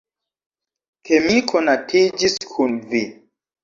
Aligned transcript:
Ke 1.09 1.21
mi 1.27 1.37
konatiĝis 1.53 2.43
kun 2.53 2.79
vi. 2.93 3.09